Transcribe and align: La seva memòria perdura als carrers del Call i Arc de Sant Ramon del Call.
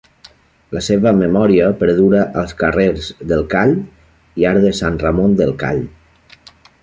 La 0.75 0.81
seva 0.85 1.11
memòria 1.17 1.67
perdura 1.81 2.23
als 2.43 2.55
carrers 2.63 3.11
del 3.33 3.45
Call 3.53 3.75
i 4.43 4.49
Arc 4.53 4.65
de 4.69 4.75
Sant 4.83 4.97
Ramon 5.07 5.37
del 5.43 5.53
Call. 5.65 5.85